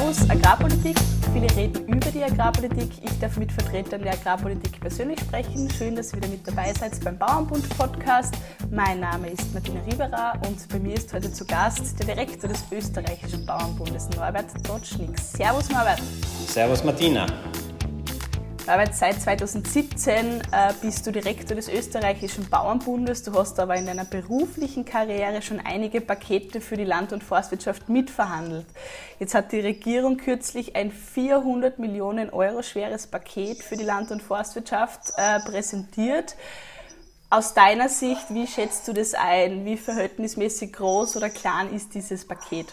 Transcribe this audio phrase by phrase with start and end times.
[0.00, 0.96] Servus Agrarpolitik.
[1.34, 2.90] Viele reden über die Agrarpolitik.
[3.04, 5.68] Ich darf mit Vertretern der Agrarpolitik persönlich sprechen.
[5.76, 8.34] Schön, dass ihr wieder mit dabei seid beim Bauernbund Podcast.
[8.70, 12.64] Mein Name ist Martina Rieberer und bei mir ist heute zu Gast der Direktor des
[12.72, 15.18] österreichischen Bauernbundes, Norbert Dotschnik.
[15.18, 16.00] Servus Norbert.
[16.46, 17.26] Servus Martina.
[18.66, 23.22] Norbert, seit 2017 äh, bist du Direktor des österreichischen Bauernbundes.
[23.22, 27.88] Du hast aber in deiner beruflichen Karriere schon einige Pakete für die Land- und Forstwirtschaft
[27.88, 28.66] mitverhandelt.
[29.18, 34.22] Jetzt hat die Regierung kürzlich ein 400 Millionen Euro schweres Paket für die Land- und
[34.22, 36.36] Forstwirtschaft äh, präsentiert.
[37.30, 39.64] Aus deiner Sicht, wie schätzt du das ein?
[39.64, 42.66] Wie verhältnismäßig groß oder klein ist dieses Paket?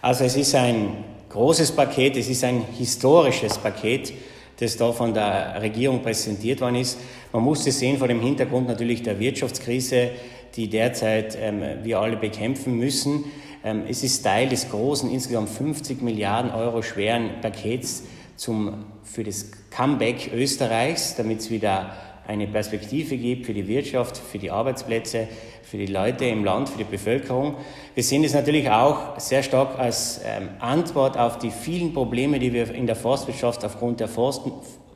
[0.00, 4.12] Also es ist ein großes Paket, es ist ein historisches Paket
[4.58, 6.98] das da von der Regierung präsentiert worden ist.
[7.32, 10.10] Man muss es sehen vor dem Hintergrund natürlich der Wirtschaftskrise,
[10.56, 13.24] die derzeit ähm, wir alle bekämpfen müssen.
[13.64, 18.04] Ähm, es ist Teil des großen, insgesamt 50 Milliarden Euro schweren Pakets
[18.36, 21.94] zum, für das Comeback Österreichs, damit es wieder
[22.26, 25.28] eine Perspektive gibt für die Wirtschaft, für die Arbeitsplätze,
[25.62, 27.56] für die Leute im Land, für die Bevölkerung.
[27.94, 32.52] Wir sehen es natürlich auch sehr stark als ähm, Antwort auf die vielen Probleme, die
[32.52, 34.42] wir in der Forstwirtschaft aufgrund der Forst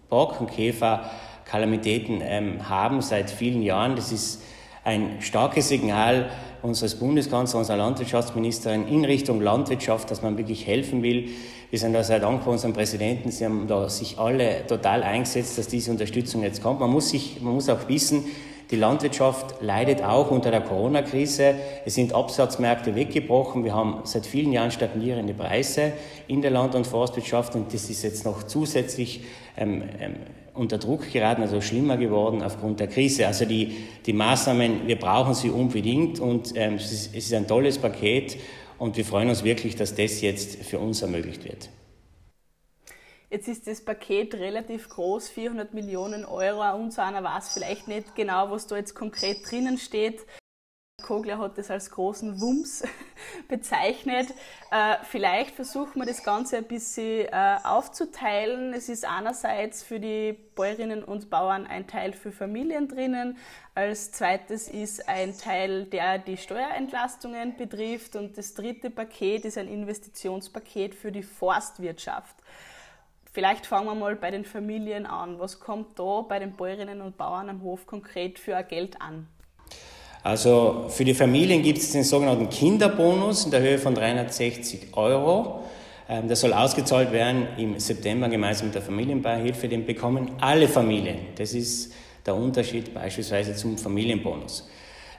[0.09, 1.11] Borkenkäfer
[1.45, 3.97] Kalamitäten ähm, haben seit vielen Jahren.
[3.97, 4.43] Das ist
[4.89, 6.31] ein starkes Signal
[6.63, 11.29] unseres Bundeskanzlers, unserer Landwirtschaftsministerin in Richtung Landwirtschaft, dass man wirklich helfen will.
[11.69, 13.31] Wir sind da sehr dankbar unserem Präsidenten.
[13.31, 16.81] Sie haben da sich alle total eingesetzt, dass diese Unterstützung jetzt kommt.
[16.81, 18.25] Man muss, sich, man muss auch wissen,
[18.71, 21.55] die Landwirtschaft leidet auch unter der Corona-Krise.
[21.87, 23.65] Es sind Absatzmärkte weggebrochen.
[23.65, 25.93] Wir haben seit vielen Jahren stagnierende Preise
[26.27, 29.23] in der Land- und Forstwirtschaft und das ist jetzt noch zusätzlich
[29.57, 30.17] ähm, ähm,
[30.53, 33.27] unter Druck geraten, also schlimmer geworden aufgrund der Krise.
[33.27, 37.47] Also die, die Maßnahmen, wir brauchen sie unbedingt und ähm, es, ist, es ist ein
[37.47, 38.37] tolles Paket
[38.77, 41.71] und wir freuen uns wirklich, dass das jetzt für uns ermöglicht wird.
[43.31, 46.75] Jetzt ist das Paket relativ groß, 400 Millionen Euro.
[46.75, 50.25] Unser einer weiß vielleicht nicht genau, was da jetzt konkret drinnen steht.
[51.03, 52.83] Kogler hat das als großen Wumms
[53.49, 54.29] bezeichnet.
[54.71, 58.73] Äh, vielleicht versuchen wir das Ganze ein bisschen äh, aufzuteilen.
[58.73, 63.37] Es ist einerseits für die Bäuerinnen und Bauern ein Teil für Familien drinnen.
[63.75, 68.17] Als zweites ist ein Teil, der die Steuerentlastungen betrifft.
[68.17, 72.37] Und das dritte Paket ist ein Investitionspaket für die Forstwirtschaft.
[73.39, 75.39] Vielleicht fangen wir mal bei den Familien an.
[75.39, 79.29] Was kommt da bei den Bäuerinnen und Bauern am Hof konkret für Geld an?
[80.25, 85.63] Also für die Familien gibt es den sogenannten Kinderbonus in der Höhe von 360 Euro.
[86.09, 89.69] Ähm, der soll ausgezahlt werden im September gemeinsam mit der Familienbeihilfe.
[89.69, 91.19] Den bekommen alle Familien.
[91.37, 91.95] Das ist
[92.27, 94.69] der Unterschied beispielsweise zum Familienbonus.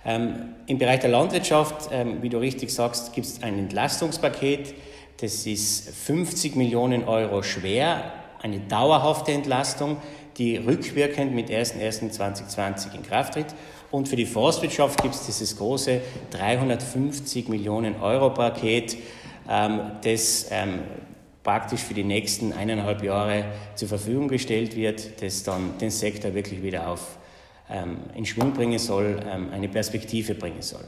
[0.04, 4.74] Ähm, Im Bereich der Landwirtschaft, ähm, wie du richtig sagst, gibt es ein Entlastungspaket
[5.22, 9.98] das ist 50 Millionen Euro schwer, eine dauerhafte Entlastung,
[10.38, 13.48] die rückwirkend mit 01.01.2020 in Kraft tritt.
[13.92, 18.98] Und für die Forstwirtschaft gibt es dieses große 350 Millionen Euro Paket,
[19.50, 20.80] ähm, das ähm,
[21.44, 26.62] praktisch für die nächsten eineinhalb Jahre zur Verfügung gestellt wird, das dann den Sektor wirklich
[26.62, 27.18] wieder auf,
[27.70, 30.86] ähm, in Schwung bringen soll, ähm, eine Perspektive bringen soll.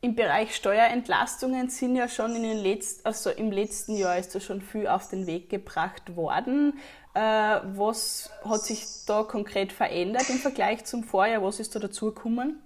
[0.00, 4.40] Im Bereich Steuerentlastungen sind ja schon in den letzten, also im letzten Jahr ist da
[4.40, 6.78] schon viel auf den Weg gebracht worden.
[7.14, 11.42] Äh, was hat sich da konkret verändert im Vergleich zum Vorjahr?
[11.42, 12.62] Was ist da dazugekommen?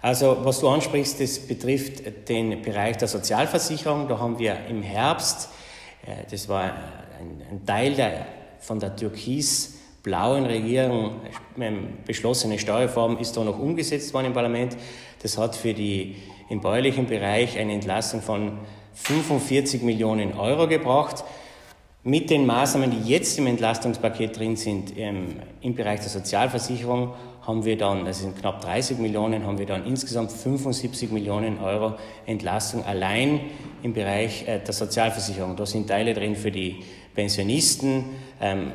[0.00, 4.08] Also was du ansprichst, das betrifft den Bereich der Sozialversicherung.
[4.08, 5.50] Da haben wir im Herbst,
[6.06, 8.26] äh, das war ein, Teil der,
[8.58, 8.90] von der
[10.08, 11.20] türkis-blauen Regierung
[11.60, 14.76] ähm, beschlossene Steuerreform, ist da noch umgesetzt worden im Parlament.
[15.22, 16.16] Das hat für die
[16.48, 18.52] im bäuerlichen Bereich eine Entlastung von
[18.94, 21.24] 45 Millionen Euro gebracht.
[22.04, 27.64] Mit den Maßnahmen, die jetzt im Entlastungspaket drin sind, im, im Bereich der Sozialversicherung, haben
[27.64, 31.94] wir dann, das sind knapp 30 Millionen, haben wir dann insgesamt 75 Millionen Euro
[32.26, 33.40] Entlastung allein
[33.82, 35.56] im Bereich äh, der Sozialversicherung.
[35.56, 36.76] Da sind Teile drin für die
[37.14, 38.04] Pensionisten,
[38.40, 38.72] ähm,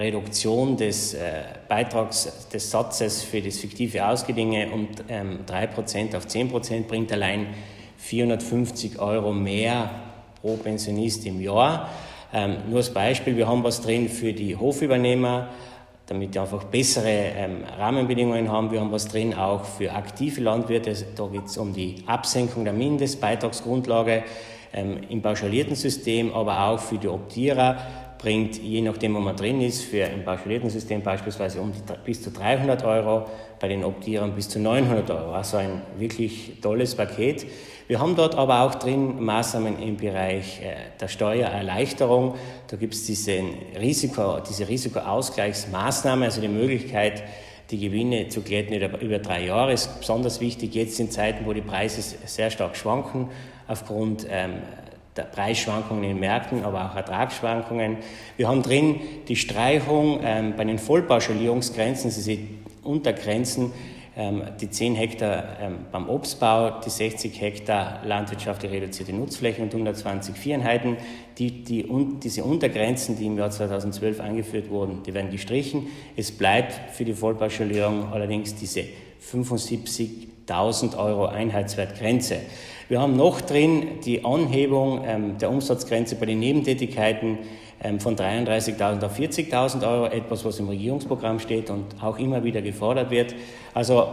[0.00, 6.84] Reduktion des äh, Beitrags des Satzes für das fiktive Ausgedinge um ähm, 3% auf 10%
[6.84, 7.48] bringt allein
[7.98, 9.90] 450 Euro mehr
[10.40, 11.88] pro Pensionist im Jahr.
[12.32, 15.48] Ähm, nur als Beispiel, wir haben was drin für die Hofübernehmer,
[16.06, 18.70] damit die einfach bessere ähm, Rahmenbedingungen haben.
[18.72, 20.94] Wir haben was drin auch für aktive Landwirte.
[21.14, 24.22] Da geht es um die Absenkung der Mindestbeitragsgrundlage
[24.72, 27.78] ähm, im pauschalierten System, aber auch für die Optierer
[28.20, 32.30] bringt, je nachdem, wo man drin ist, für ein Pauschaliertensystem beispielsweise um die, bis zu
[32.30, 33.26] 300 Euro,
[33.58, 35.32] bei den Optierern bis zu 900 Euro.
[35.32, 37.46] Also ein wirklich tolles Paket.
[37.88, 42.34] Wir haben dort aber auch drin Maßnahmen im Bereich äh, der Steuererleichterung.
[42.68, 43.40] Da gibt es diese,
[43.80, 47.22] Risiko, diese Risikoausgleichsmaßnahme, also die Möglichkeit,
[47.70, 49.72] die Gewinne zu glätten über, drei Jahre.
[49.72, 53.28] Ist besonders wichtig jetzt in Zeiten, wo die Preise sehr stark schwanken
[53.66, 54.54] aufgrund ähm,
[55.22, 57.98] Preisschwankungen in Märkten, aber auch Ertragsschwankungen.
[58.36, 62.48] Wir haben drin die Streichung ähm, bei den Vollpauschalierungsgrenzen, also die
[62.82, 63.72] Untergrenzen ähm,
[64.60, 70.96] die 10 Hektar ähm, beim Obstbau, die 60 Hektar landwirtschaftlich reduzierte Nutzflächen und 120 Vieheinheiten.
[71.38, 75.86] Die, die, und diese Untergrenzen, die im Jahr 2012 eingeführt wurden, die werden gestrichen.
[76.16, 78.84] Es bleibt für die Vollpauschalierung allerdings diese
[79.22, 82.38] 75.000 Euro Einheitswertgrenze.
[82.88, 87.38] Wir haben noch drin die Anhebung ähm, der Umsatzgrenze bei den Nebentätigkeiten ähm,
[87.98, 93.10] von 33.000 auf 40.000 Euro, etwas, was im Regierungsprogramm steht und auch immer wieder gefordert
[93.10, 93.34] wird.
[93.72, 94.06] Also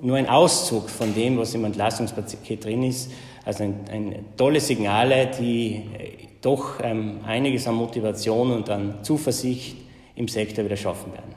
[0.00, 3.10] nur ein Auszug von dem, was im Entlastungspaket drin ist.
[3.44, 9.76] Also ein, ein tolle Signale, die äh, doch ähm, einiges an Motivation und an Zuversicht
[10.16, 11.34] im Sektor wieder schaffen werden.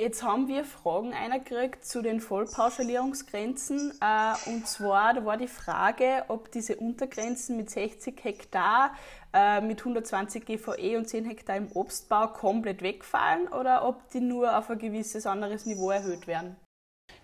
[0.00, 3.92] Jetzt haben wir Fragen eingekriegt zu den Vollpauschalierungsgrenzen.
[4.00, 8.94] Äh, und zwar, da war die Frage, ob diese Untergrenzen mit 60 Hektar,
[9.32, 14.58] äh, mit 120 GVE und 10 Hektar im Obstbau komplett wegfallen oder ob die nur
[14.58, 16.56] auf ein gewisses anderes Niveau erhöht werden.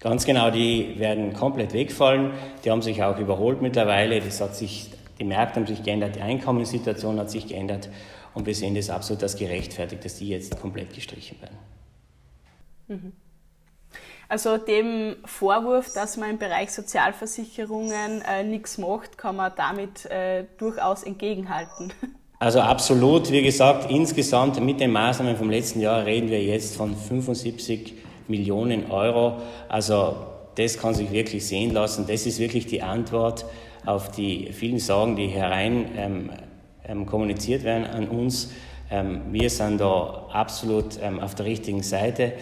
[0.01, 2.33] Ganz genau, die werden komplett wegfallen.
[2.65, 4.21] Die haben sich auch überholt mittlerweile.
[4.21, 7.89] Das hat sich, die Märkte haben sich geändert, die Einkommenssituation hat sich geändert
[8.35, 11.59] und wir sehen das absolut als gerechtfertigt, dass die jetzt komplett gestrichen werden.
[12.89, 13.13] Mhm.
[14.29, 20.45] Also dem Vorwurf, dass man im Bereich Sozialversicherungen äh, nichts macht, kann man damit äh,
[20.59, 21.93] durchaus entgegenhalten.
[22.39, 26.95] Also absolut, wie gesagt, insgesamt mit den Maßnahmen vom letzten Jahr reden wir jetzt von
[26.95, 27.95] 75
[28.29, 29.41] Millionen Euro.
[29.71, 30.17] Also
[30.55, 32.07] das kann sich wirklich sehen lassen.
[32.07, 33.47] Das ist wirklich die Antwort
[33.87, 36.31] auf die vielen Sorgen, die herein ähm,
[36.87, 38.53] ähm, kommuniziert werden an uns.
[38.91, 42.35] Ähm, wir sind da absolut ähm, auf der richtigen Seite.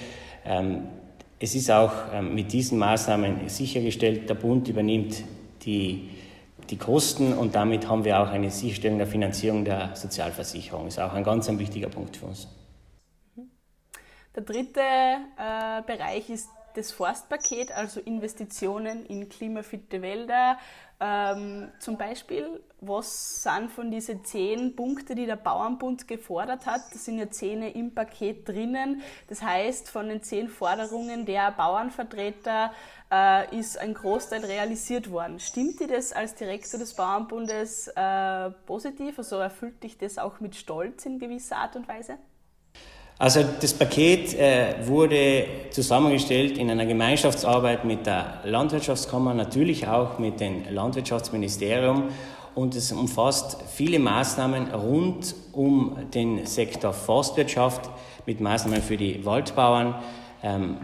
[1.44, 5.24] Es ist auch ähm, mit diesen Maßnahmen sichergestellt, der Bund übernimmt
[5.60, 6.08] die,
[6.70, 10.86] die Kosten und damit haben wir auch eine Sicherstellung der Finanzierung der Sozialversicherung.
[10.86, 12.48] Ist auch ein ganz ein wichtiger Punkt für uns.
[14.34, 20.56] Der dritte äh, Bereich ist das Forstpaket, also Investitionen in klimafitte Wälder.
[20.98, 26.82] Ähm, zum Beispiel, was sind von diesen zehn Punkten, die der Bauernbund gefordert hat?
[26.92, 29.02] Das sind ja zehn im Paket drinnen.
[29.28, 32.72] Das heißt, von den zehn Forderungen der Bauernvertreter
[33.12, 35.38] äh, ist ein Großteil realisiert worden.
[35.40, 39.18] Stimmt dir das als Direktor des Bauernbundes äh, positiv?
[39.18, 42.18] Also erfüllt dich das auch mit Stolz in gewisser Art und Weise?
[43.16, 50.40] Also das Paket äh, wurde zusammengestellt in einer Gemeinschaftsarbeit mit der Landwirtschaftskammer, natürlich auch mit
[50.40, 52.08] dem Landwirtschaftsministerium
[52.54, 57.90] und es umfasst viele Maßnahmen rund um den Sektor Forstwirtschaft
[58.26, 59.96] mit Maßnahmen für die Waldbauern,
[60.42, 60.78] ähm,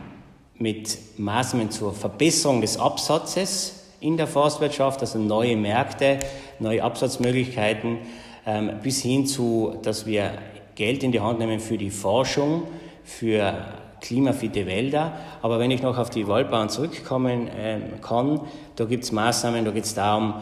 [0.56, 6.18] mit Maßnahmen zur Verbesserung des Absatzes in der Forstwirtschaft, also neue Märkte,
[6.58, 7.98] neue Absatzmöglichkeiten,
[8.46, 10.32] ähm, bis hin zu, dass wir
[10.74, 12.64] Geld in die Hand nehmen für die Forschung,
[13.04, 13.54] für
[14.00, 15.12] klimafitte Wälder.
[15.42, 18.40] Aber wenn ich noch auf die Waldbauern zurückkommen ähm, kann,
[18.76, 20.34] da gibt es Maßnahmen, da geht es darum,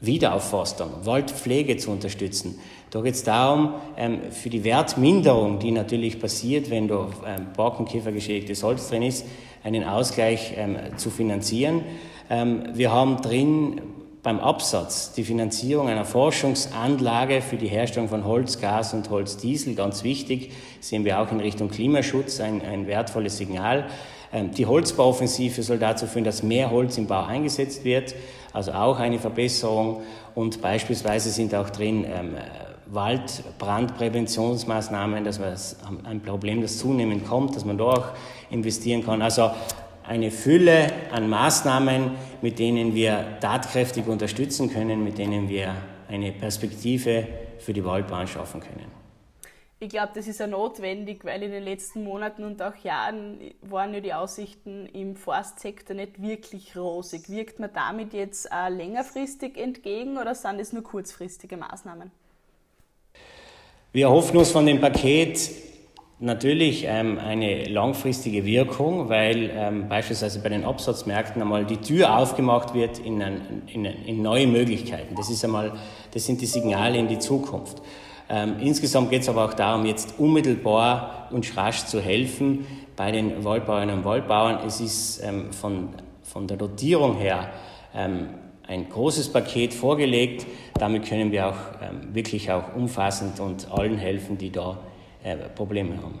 [0.00, 2.58] Wiederaufforstung, Waldpflege zu unterstützen.
[2.90, 8.62] Da geht es darum, ähm, für die Wertminderung, die natürlich passiert, wenn da ähm, Borkenkäfergeschädigtes
[8.62, 9.26] Holz drin ist,
[9.62, 11.82] einen Ausgleich ähm, zu finanzieren.
[12.30, 13.82] Ähm, wir haben drin
[14.22, 20.02] beim Absatz die Finanzierung einer Forschungsanlage für die Herstellung von Holz, Gas und Holzdiesel, ganz
[20.02, 23.86] wichtig, sehen wir auch in Richtung Klimaschutz ein, ein wertvolles Signal.
[24.56, 28.14] Die Holzbauoffensive soll dazu führen, dass mehr Holz im Bau eingesetzt wird,
[28.52, 30.02] also auch eine Verbesserung.
[30.34, 32.34] Und beispielsweise sind auch drin ähm,
[32.86, 35.54] Waldbrandpräventionsmaßnahmen, dass man
[36.04, 38.08] ein Problem, das zunehmend kommt, dass man da auch
[38.50, 39.22] investieren kann.
[39.22, 39.50] Also
[40.06, 45.74] eine Fülle an Maßnahmen, mit denen wir tatkräftig unterstützen können, mit denen wir
[46.08, 47.26] eine Perspektive
[47.58, 48.99] für die Waldbahn schaffen können.
[49.82, 53.94] Ich glaube, das ist ja notwendig, weil in den letzten Monaten und auch Jahren waren
[53.94, 57.30] ja die Aussichten im Forstsektor nicht wirklich rosig.
[57.30, 62.10] Wirkt man damit jetzt auch längerfristig entgegen oder sind es nur kurzfristige Maßnahmen?
[63.92, 65.50] Wir erhoffen uns von dem Paket
[66.22, 72.74] Natürlich ähm, eine langfristige Wirkung, weil ähm, beispielsweise bei den Absatzmärkten einmal die Tür aufgemacht
[72.74, 75.14] wird in, ein, in, in, neue Möglichkeiten.
[75.14, 75.72] Das ist einmal,
[76.12, 77.80] das sind die Signale in die Zukunft.
[78.32, 83.44] Ähm, insgesamt geht es aber auch darum, jetzt unmittelbar und rasch zu helfen bei den
[83.44, 84.64] Waldbauerinnen und Waldbauern.
[84.64, 85.88] Es ist ähm, von,
[86.22, 87.50] von der Dotierung her
[87.92, 88.28] ähm,
[88.68, 90.46] ein großes Paket vorgelegt.
[90.74, 94.78] Damit können wir auch ähm, wirklich auch umfassend und allen helfen, die da
[95.24, 96.20] äh, Probleme haben.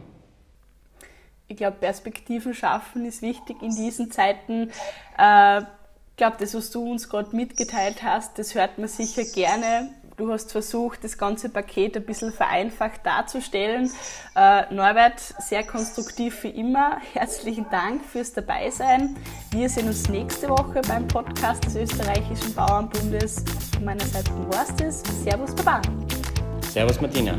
[1.46, 4.70] Ich glaube, Perspektiven schaffen ist wichtig in diesen Zeiten.
[5.16, 9.90] Äh, ich glaube, das, was du uns gerade mitgeteilt hast, das hört man sicher gerne
[10.20, 13.90] Du hast versucht, das ganze Paket ein bisschen vereinfacht darzustellen.
[14.36, 16.98] Äh, Norbert, sehr konstruktiv wie immer.
[17.14, 19.16] Herzlichen Dank fürs Dabeisein.
[19.50, 23.42] Wir sehen uns nächste Woche beim Podcast des Österreichischen Bauernbundes.
[23.72, 25.02] Von meiner Seite war es das.
[25.24, 25.80] Servus, Baba.
[26.70, 27.38] Servus, Martina.